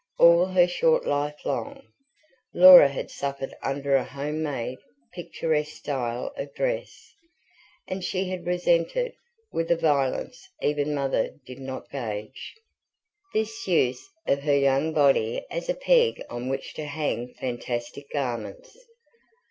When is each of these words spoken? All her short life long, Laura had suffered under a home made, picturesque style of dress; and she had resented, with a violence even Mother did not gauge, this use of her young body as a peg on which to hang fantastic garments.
All 0.17 0.47
her 0.47 0.67
short 0.67 1.05
life 1.05 1.45
long, 1.45 1.83
Laura 2.55 2.87
had 2.87 3.11
suffered 3.11 3.53
under 3.61 3.93
a 3.95 4.03
home 4.03 4.41
made, 4.41 4.79
picturesque 5.13 5.75
style 5.75 6.33
of 6.37 6.51
dress; 6.55 7.13
and 7.87 8.03
she 8.03 8.27
had 8.27 8.47
resented, 8.47 9.13
with 9.51 9.69
a 9.69 9.77
violence 9.77 10.49
even 10.59 10.95
Mother 10.95 11.35
did 11.45 11.59
not 11.59 11.91
gauge, 11.91 12.55
this 13.35 13.67
use 13.67 14.03
of 14.25 14.41
her 14.41 14.57
young 14.57 14.91
body 14.91 15.45
as 15.51 15.69
a 15.69 15.75
peg 15.75 16.19
on 16.31 16.49
which 16.49 16.73
to 16.73 16.85
hang 16.85 17.35
fantastic 17.35 18.09
garments. 18.11 18.75